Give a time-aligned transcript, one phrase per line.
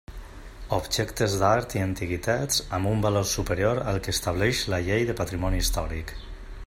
[0.77, 5.63] Objectes d'art i antiguitats amb un valor superior al que estableix la Llei del patrimoni
[5.67, 6.17] històric.